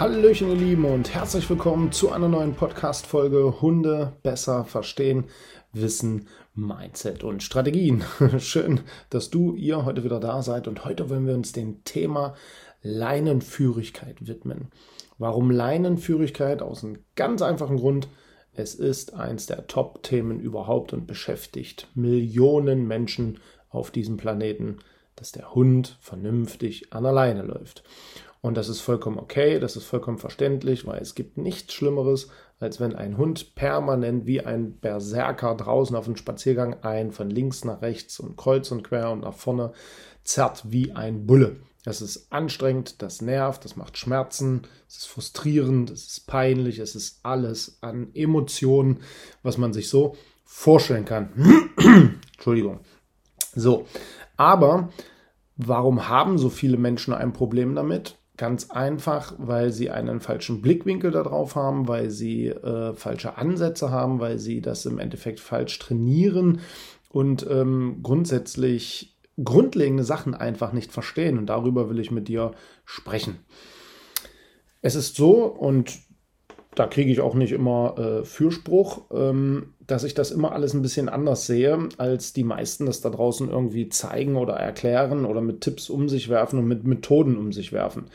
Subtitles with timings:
[0.00, 5.26] Hallöchen ihr Lieben und herzlich willkommen zu einer neuen Podcast-Folge Hunde besser verstehen,
[5.72, 6.26] Wissen,
[6.56, 8.02] Mindset und Strategien.
[8.38, 8.80] Schön,
[9.10, 12.34] dass du, ihr heute wieder da seid und heute wollen wir uns dem Thema
[12.82, 14.72] Leinenführigkeit widmen.
[15.18, 16.60] Warum Leinenführigkeit?
[16.60, 18.08] Aus einem ganz einfachen Grund.
[18.52, 23.38] Es ist eins der Top-Themen überhaupt und beschäftigt Millionen Menschen
[23.70, 24.78] auf diesem Planeten,
[25.14, 27.84] dass der Hund vernünftig an alleine läuft.
[28.44, 32.28] Und das ist vollkommen okay, das ist vollkommen verständlich, weil es gibt nichts Schlimmeres,
[32.60, 37.64] als wenn ein Hund permanent wie ein Berserker draußen auf den Spaziergang ein, von links
[37.64, 39.72] nach rechts und kreuz und quer und nach vorne
[40.24, 41.56] zerrt wie ein Bulle.
[41.84, 46.94] Das ist anstrengend, das nervt, das macht Schmerzen, es ist frustrierend, es ist peinlich, es
[46.94, 49.00] ist alles an Emotionen,
[49.42, 51.30] was man sich so vorstellen kann.
[52.34, 52.80] Entschuldigung.
[53.54, 53.86] So,
[54.36, 54.90] aber
[55.56, 58.18] warum haben so viele Menschen ein Problem damit?
[58.36, 64.18] Ganz einfach, weil sie einen falschen Blickwinkel darauf haben, weil sie äh, falsche Ansätze haben,
[64.18, 66.60] weil sie das im Endeffekt falsch trainieren
[67.10, 71.38] und ähm, grundsätzlich grundlegende Sachen einfach nicht verstehen.
[71.38, 72.52] Und darüber will ich mit dir
[72.84, 73.38] sprechen.
[74.82, 75.98] Es ist so, und
[76.74, 80.82] da kriege ich auch nicht immer äh, Fürspruch, ähm, dass ich das immer alles ein
[80.82, 85.60] bisschen anders sehe, als die meisten das da draußen irgendwie zeigen oder erklären oder mit
[85.60, 88.06] Tipps um sich werfen und mit Methoden um sich werfen.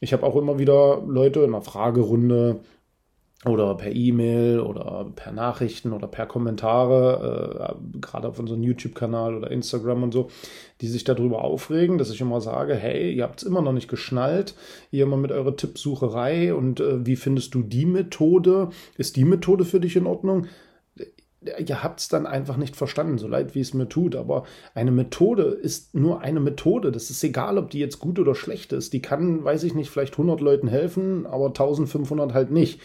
[0.00, 2.60] Ich habe auch immer wieder Leute in einer Fragerunde
[3.44, 9.50] oder per E-Mail oder per Nachrichten oder per Kommentare, äh, gerade auf unserem YouTube-Kanal oder
[9.50, 10.28] Instagram und so,
[10.80, 13.88] die sich darüber aufregen, dass ich immer sage, hey, ihr habt es immer noch nicht
[13.88, 14.54] geschnallt,
[14.90, 18.70] ihr immer mit eurer Tippsucherei und äh, wie findest du die Methode?
[18.96, 20.46] Ist die Methode für dich in Ordnung?
[21.40, 24.16] Ihr habt es dann einfach nicht verstanden, so leid wie es mir tut.
[24.16, 24.44] Aber
[24.74, 26.90] eine Methode ist nur eine Methode.
[26.90, 28.92] Das ist egal, ob die jetzt gut oder schlecht ist.
[28.92, 32.80] Die kann, weiß ich nicht, vielleicht 100 Leuten helfen, aber 1500 halt nicht.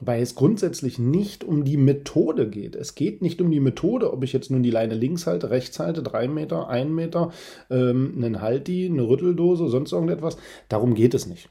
[0.00, 2.74] Weil es grundsätzlich nicht um die Methode geht.
[2.74, 5.78] Es geht nicht um die Methode, ob ich jetzt nun die Leine links halte, rechts
[5.78, 7.32] halte, drei Meter, ein Meter,
[7.70, 10.36] ähm, einen Halti, eine Rütteldose, sonst irgendetwas.
[10.68, 11.48] Darum geht es nicht.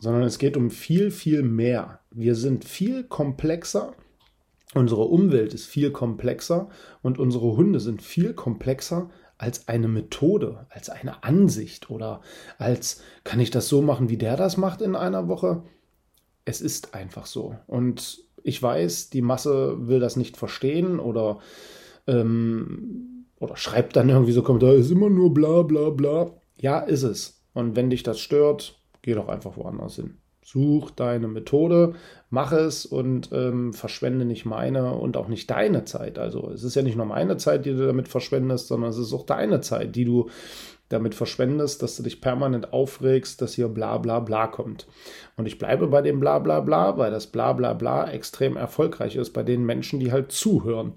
[0.00, 2.00] Sondern es geht um viel, viel mehr.
[2.10, 3.92] Wir sind viel komplexer.
[4.74, 6.68] Unsere Umwelt ist viel komplexer
[7.02, 12.22] und unsere Hunde sind viel komplexer als eine Methode, als eine Ansicht oder
[12.58, 15.64] als, kann ich das so machen, wie der das macht in einer Woche?
[16.44, 17.56] es ist einfach so.
[17.66, 21.38] Und ich weiß, die Masse will das nicht verstehen oder,
[22.06, 26.30] ähm, oder schreibt dann irgendwie so, kommt da ist immer nur bla bla bla.
[26.60, 27.42] Ja, ist es.
[27.54, 30.18] Und wenn dich das stört, geh doch einfach woanders hin.
[30.44, 31.94] Such deine Methode,
[32.28, 36.18] mach es und ähm, verschwende nicht meine und auch nicht deine Zeit.
[36.18, 39.12] Also es ist ja nicht nur meine Zeit, die du damit verschwendest, sondern es ist
[39.12, 40.28] auch deine Zeit, die du
[40.88, 44.86] damit verschwendest, dass du dich permanent aufregst, dass hier bla bla bla kommt.
[45.36, 49.16] Und ich bleibe bei dem bla bla bla, weil das bla bla bla extrem erfolgreich
[49.16, 50.92] ist bei den Menschen, die halt zuhören.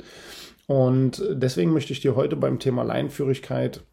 [0.68, 3.84] Und deswegen möchte ich dir heute beim Thema Leinführigkeit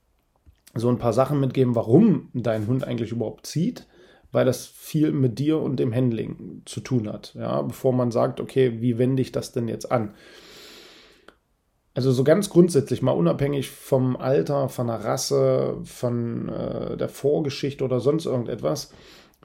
[0.74, 3.86] so ein paar Sachen mitgeben, warum dein Hund eigentlich überhaupt zieht,
[4.32, 7.34] weil das viel mit dir und dem Handling zu tun hat.
[7.34, 10.14] Ja, bevor man sagt, okay, wie wende ich das denn jetzt an?
[11.94, 17.84] Also so ganz grundsätzlich, mal unabhängig vom Alter, von der Rasse, von äh, der Vorgeschichte
[17.84, 18.92] oder sonst irgendetwas,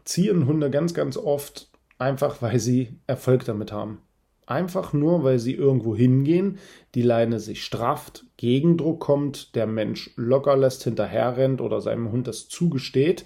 [0.06, 4.02] ziehen Hunde ganz, ganz oft einfach, weil sie Erfolg damit haben.
[4.46, 6.60] Einfach nur, weil sie irgendwo hingehen,
[6.96, 12.30] die Leine sich strafft, Gegendruck kommt, der Mensch locker lässt, hinterher rennt oder seinem Hund
[12.30, 13.26] das zugesteht.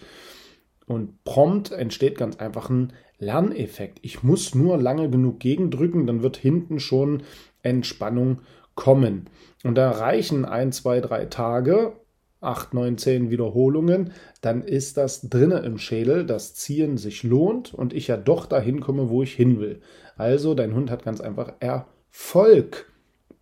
[0.87, 3.99] Und prompt entsteht ganz einfach ein Lerneffekt.
[4.01, 7.23] Ich muss nur lange genug gegendrücken, dann wird hinten schon
[7.61, 8.39] Entspannung
[8.75, 9.29] kommen.
[9.63, 11.93] Und da reichen ein, zwei, drei Tage,
[12.41, 17.93] acht, neun, zehn Wiederholungen, dann ist das drinne im Schädel, das Ziehen sich lohnt und
[17.93, 19.81] ich ja doch dahin komme, wo ich hin will.
[20.17, 22.91] Also dein Hund hat ganz einfach Erfolg.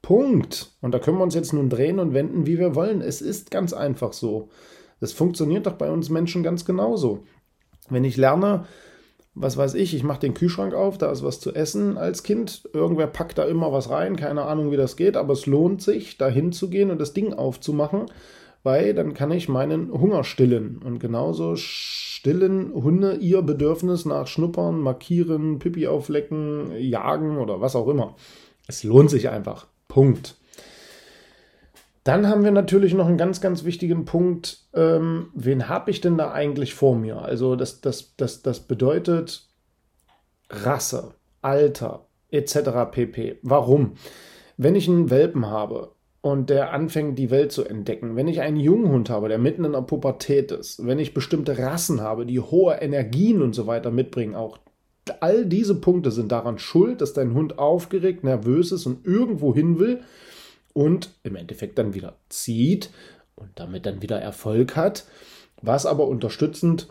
[0.01, 0.71] Punkt.
[0.81, 3.01] Und da können wir uns jetzt nun drehen und wenden, wie wir wollen.
[3.01, 4.49] Es ist ganz einfach so.
[4.99, 7.23] Das funktioniert doch bei uns Menschen ganz genauso.
[7.89, 8.65] Wenn ich lerne,
[9.33, 12.69] was weiß ich, ich mache den Kühlschrank auf, da ist was zu essen als Kind.
[12.73, 16.17] Irgendwer packt da immer was rein, keine Ahnung, wie das geht, aber es lohnt sich,
[16.17, 18.07] da hinzugehen und das Ding aufzumachen,
[18.63, 20.81] weil dann kann ich meinen Hunger stillen.
[20.83, 27.87] Und genauso stillen Hunde ihr Bedürfnis nach Schnuppern, Markieren, Pipi auflecken, Jagen oder was auch
[27.87, 28.15] immer.
[28.67, 29.67] Es lohnt sich einfach.
[29.87, 30.38] Punkt.
[32.03, 34.65] Dann haben wir natürlich noch einen ganz, ganz wichtigen Punkt.
[34.73, 37.21] Ähm, wen habe ich denn da eigentlich vor mir?
[37.21, 39.47] Also das, das, das, das bedeutet
[40.49, 42.91] Rasse, Alter etc.
[42.91, 43.39] pp.
[43.41, 43.93] Warum?
[44.57, 45.91] Wenn ich einen Welpen habe
[46.21, 49.73] und der anfängt, die Welt zu entdecken, wenn ich einen Junghund habe, der mitten in
[49.73, 54.35] der Pubertät ist, wenn ich bestimmte Rassen habe, die hohe Energien und so weiter mitbringen,
[54.35, 54.59] auch
[55.21, 59.79] all diese Punkte sind daran schuld, dass dein Hund aufgeregt, nervös ist und irgendwo hin
[59.79, 60.01] will
[60.73, 62.91] und im Endeffekt dann wieder zieht
[63.35, 65.05] und damit dann wieder Erfolg hat,
[65.61, 66.87] was aber unterstützend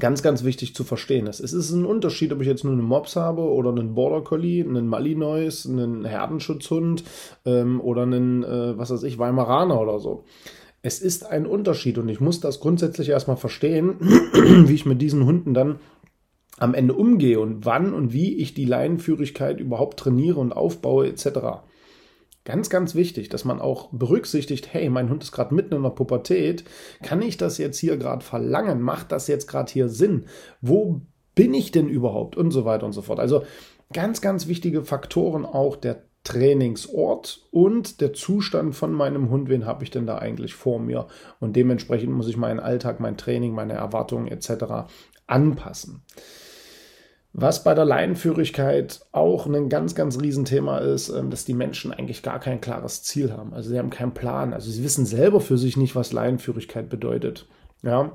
[0.00, 1.40] ganz, ganz wichtig zu verstehen ist.
[1.40, 4.64] Es ist ein Unterschied, ob ich jetzt nur einen Mops habe oder einen Border Collie,
[4.64, 7.04] einen Malinois, einen Herdenschutzhund
[7.44, 10.24] ähm, oder einen, äh, was weiß ich, Weimaraner oder so.
[10.82, 13.96] Es ist ein Unterschied und ich muss das grundsätzlich erstmal verstehen,
[14.66, 15.78] wie ich mit diesen Hunden dann
[16.58, 21.64] am Ende umgehe und wann und wie ich die Leinenführigkeit überhaupt trainiere und aufbaue etc.
[22.44, 25.90] Ganz, ganz wichtig, dass man auch berücksichtigt, hey, mein Hund ist gerade mitten in der
[25.90, 26.64] Pubertät,
[27.02, 28.82] kann ich das jetzt hier gerade verlangen?
[28.82, 30.26] Macht das jetzt gerade hier Sinn?
[30.60, 31.00] Wo
[31.34, 32.36] bin ich denn überhaupt?
[32.36, 33.18] Und so weiter und so fort.
[33.18, 33.44] Also
[33.92, 39.84] ganz, ganz wichtige Faktoren auch der Trainingsort und der Zustand von meinem Hund, wen habe
[39.84, 41.06] ich denn da eigentlich vor mir?
[41.38, 44.86] Und dementsprechend muss ich meinen Alltag, mein Training, meine Erwartungen etc.
[45.26, 46.02] anpassen.
[47.36, 52.22] Was bei der Leinenführigkeit auch ein ganz, ganz Riesenthema ist, ähm, dass die Menschen eigentlich
[52.22, 53.52] gar kein klares Ziel haben.
[53.52, 54.54] Also sie haben keinen Plan.
[54.54, 57.48] Also sie wissen selber für sich nicht, was Leinenführigkeit bedeutet.
[57.82, 58.12] Ja,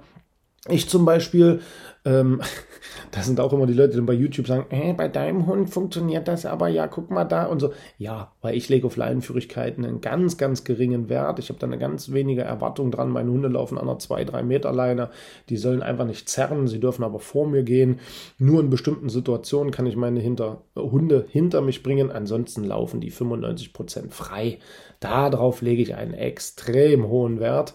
[0.68, 1.62] ich zum Beispiel,
[2.04, 2.42] ähm,
[3.12, 6.28] das sind auch immer die Leute, die bei YouTube sagen, äh, bei deinem Hund funktioniert
[6.28, 7.72] das aber, ja, guck mal da und so.
[7.98, 11.40] Ja, weil ich lege auf Leinenführigkeiten einen ganz, ganz geringen Wert.
[11.40, 13.10] Ich habe da eine ganz wenige Erwartung dran.
[13.10, 15.10] Meine Hunde laufen an einer 2-3 Meter Leine.
[15.48, 18.00] Die sollen einfach nicht zerren, sie dürfen aber vor mir gehen.
[18.38, 22.12] Nur in bestimmten Situationen kann ich meine hinter, Hunde hinter mich bringen.
[22.12, 24.60] Ansonsten laufen die 95% frei.
[25.00, 27.74] Darauf lege ich einen extrem hohen Wert.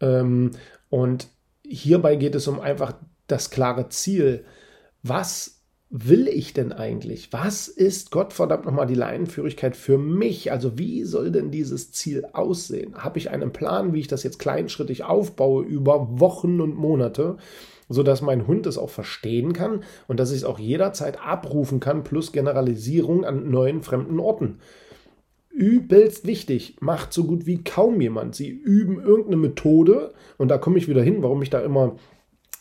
[0.00, 0.50] Ähm,
[0.90, 1.28] und
[1.70, 2.94] hierbei geht es um einfach
[3.26, 4.44] das klare Ziel.
[5.02, 7.32] Was will ich denn eigentlich?
[7.32, 10.52] Was ist Gottverdammt nochmal die Leinenführigkeit für mich?
[10.52, 12.94] Also wie soll denn dieses Ziel aussehen?
[13.02, 17.36] Habe ich einen Plan, wie ich das jetzt kleinschrittig aufbaue über Wochen und Monate?
[17.92, 21.80] so dass mein Hund es auch verstehen kann und dass ich es auch jederzeit abrufen
[21.80, 24.60] kann, plus Generalisierung an neuen fremden Orten
[25.50, 28.34] übelst wichtig, macht so gut wie kaum jemand.
[28.34, 31.96] Sie üben irgendeine Methode und da komme ich wieder hin, warum ich da immer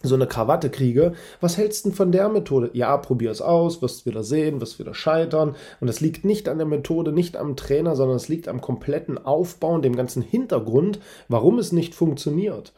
[0.01, 1.13] so eine Krawatte kriege.
[1.41, 2.71] Was hältst du denn von der Methode?
[2.74, 5.56] Ja, probier es aus, wirst wieder sehen, wirst wieder scheitern.
[5.81, 9.18] Und es liegt nicht an der Methode, nicht am Trainer, sondern es liegt am kompletten
[9.18, 12.74] Aufbau und dem ganzen Hintergrund, warum es nicht funktioniert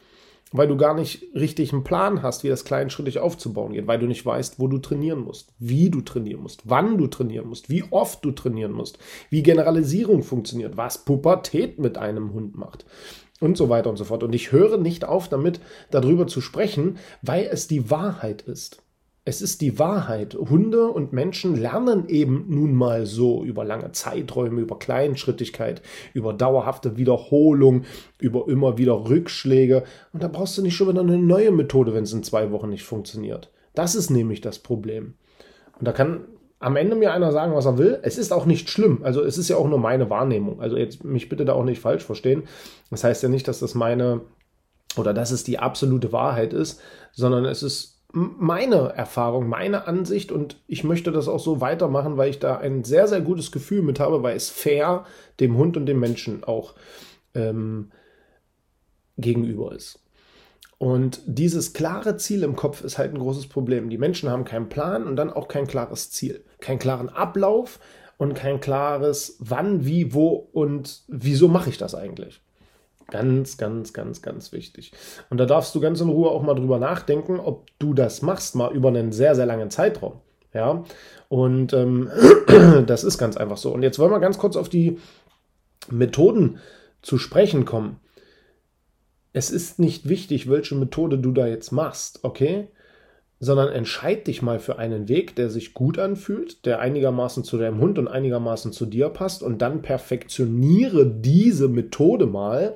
[0.52, 4.08] weil du gar nicht richtig einen Plan hast, wie das kleinschrittig aufzubauen geht, weil du
[4.08, 7.84] nicht weißt, wo du trainieren musst, wie du trainieren musst, wann du trainieren musst, wie
[7.90, 9.00] oft du trainieren musst,
[9.30, 12.86] wie Generalisierung funktioniert, was Pubertät mit einem Hund macht
[13.40, 14.24] und so weiter und so fort.
[14.24, 15.60] Und ich höre nicht auf damit,
[15.90, 18.84] darüber zu sprechen, weil es die Wahrheit ist.
[19.24, 20.34] Es ist die Wahrheit.
[20.34, 26.98] Hunde und Menschen lernen eben nun mal so über lange Zeiträume, über Kleinschrittigkeit, über dauerhafte
[26.98, 27.84] Wiederholung,
[28.18, 29.84] über immer wieder Rückschläge.
[30.12, 32.70] Und da brauchst du nicht schon wieder eine neue Methode, wenn es in zwei Wochen
[32.70, 33.52] nicht funktioniert.
[33.76, 35.14] Das ist nämlich das Problem.
[35.78, 36.26] Und da kann
[36.58, 38.00] am Ende mir einer sagen, was er will.
[38.02, 39.02] Es ist auch nicht schlimm.
[39.04, 40.62] Also es ist ja auch nur meine Wahrnehmung.
[40.62, 42.44] Also jetzt mich bitte da auch nicht falsch verstehen.
[42.90, 44.22] Das heißt ja nicht, dass das meine
[44.98, 46.82] oder dass es die absolute Wahrheit ist,
[47.14, 52.30] sondern es ist meine Erfahrung, meine Ansicht und ich möchte das auch so weitermachen, weil
[52.30, 55.06] ich da ein sehr, sehr gutes Gefühl mit habe, weil es fair
[55.40, 56.76] dem Hund und dem Menschen auch
[57.34, 57.92] ähm,
[59.18, 60.00] gegenüber ist.
[60.78, 63.90] Und dieses klare Ziel im Kopf ist halt ein großes Problem.
[63.90, 67.80] Die Menschen haben keinen Plan und dann auch kein klares Ziel, keinen klaren Ablauf
[68.18, 72.42] und kein klares wann, wie, wo und wieso mache ich das eigentlich.
[73.12, 74.94] Ganz, ganz, ganz, ganz wichtig.
[75.30, 78.56] Und da darfst du ganz in Ruhe auch mal drüber nachdenken, ob du das machst,
[78.56, 80.14] mal über einen sehr, sehr langen Zeitraum.
[80.54, 80.84] Ja,
[81.30, 82.10] und ähm,
[82.88, 83.74] das ist ganz einfach so.
[83.74, 84.98] Und jetzt wollen wir ganz kurz auf die
[85.90, 86.60] Methoden
[87.02, 88.00] zu sprechen kommen.
[89.34, 92.68] Es ist nicht wichtig, welche Methode du da jetzt machst, okay?
[93.44, 97.82] Sondern entscheid dich mal für einen Weg, der sich gut anfühlt, der einigermaßen zu deinem
[97.82, 102.76] Hund und einigermaßen zu dir passt und dann perfektioniere diese Methode mal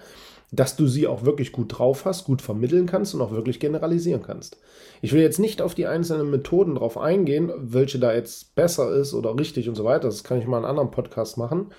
[0.56, 4.22] dass du sie auch wirklich gut drauf hast, gut vermitteln kannst und auch wirklich generalisieren
[4.22, 4.58] kannst.
[5.02, 9.14] Ich will jetzt nicht auf die einzelnen Methoden drauf eingehen, welche da jetzt besser ist
[9.14, 10.08] oder richtig und so weiter.
[10.08, 11.72] Das kann ich mal in einem anderen Podcast machen.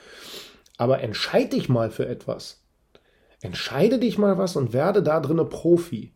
[0.76, 2.62] Aber entscheide dich mal für etwas.
[3.40, 6.14] Entscheide dich mal was und werde da drinne Profi.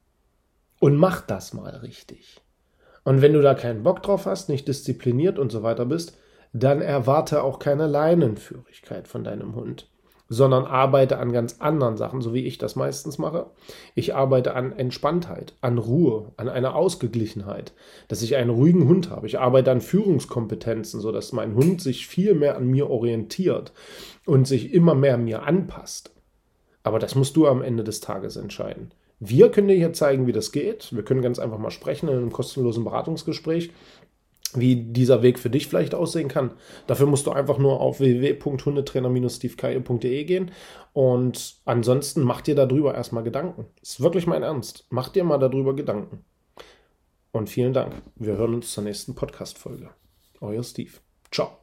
[0.81, 2.41] Und mach das mal richtig.
[3.05, 6.19] Und wenn du da keinen Bock drauf hast, nicht diszipliniert und so weiter bist,
[6.53, 9.91] dann erwarte auch keine Leinenführigkeit von deinem Hund
[10.33, 13.51] sondern arbeite an ganz anderen Sachen, so wie ich das meistens mache.
[13.97, 17.73] Ich arbeite an Entspanntheit, an Ruhe, an einer Ausgeglichenheit,
[18.07, 19.27] dass ich einen ruhigen Hund habe.
[19.27, 23.73] Ich arbeite an Führungskompetenzen, sodass mein Hund sich viel mehr an mir orientiert
[24.25, 26.15] und sich immer mehr mir anpasst.
[26.85, 28.93] Aber das musst du am Ende des Tages entscheiden.
[29.21, 30.95] Wir können dir hier zeigen, wie das geht.
[30.95, 33.71] Wir können ganz einfach mal sprechen in einem kostenlosen Beratungsgespräch
[34.55, 36.53] wie dieser Weg für dich vielleicht aussehen kann.
[36.87, 40.51] Dafür musst du einfach nur auf www.hundetrainer-stevekaye.de gehen
[40.93, 43.67] und ansonsten mach dir darüber erstmal Gedanken.
[43.81, 44.87] ist wirklich mein Ernst.
[44.91, 46.25] Mach dir mal darüber Gedanken.
[47.33, 47.95] Und vielen Dank.
[48.17, 49.91] Wir hören uns zur nächsten Podcast-Folge.
[50.41, 50.95] Euer Steve.
[51.31, 51.60] Ciao.